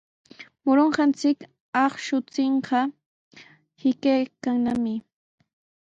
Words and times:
Murunqachik 0.63 1.39
akshunchikqa 1.83 2.79
hiqaykannami. 3.81 4.93